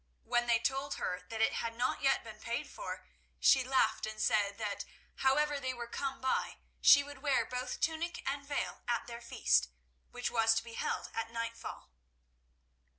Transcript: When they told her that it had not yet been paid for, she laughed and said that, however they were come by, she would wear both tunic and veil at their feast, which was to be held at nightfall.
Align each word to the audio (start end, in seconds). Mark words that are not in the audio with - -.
When 0.23 0.47
they 0.47 0.57
told 0.57 0.95
her 0.95 1.21
that 1.29 1.41
it 1.41 1.53
had 1.53 1.75
not 1.77 2.01
yet 2.01 2.23
been 2.23 2.39
paid 2.39 2.67
for, 2.67 3.05
she 3.39 3.63
laughed 3.63 4.07
and 4.07 4.19
said 4.19 4.57
that, 4.57 4.83
however 5.17 5.59
they 5.59 5.75
were 5.75 5.85
come 5.85 6.19
by, 6.19 6.57
she 6.81 7.03
would 7.03 7.19
wear 7.21 7.45
both 7.45 7.79
tunic 7.79 8.23
and 8.27 8.43
veil 8.43 8.81
at 8.87 9.05
their 9.05 9.21
feast, 9.21 9.69
which 10.09 10.31
was 10.31 10.55
to 10.55 10.63
be 10.63 10.73
held 10.73 11.11
at 11.13 11.29
nightfall. 11.29 11.91